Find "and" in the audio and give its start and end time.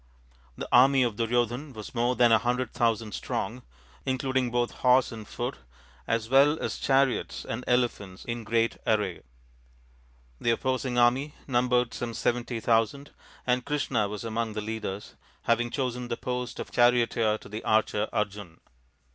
5.11-5.27, 7.45-7.63, 13.45-13.63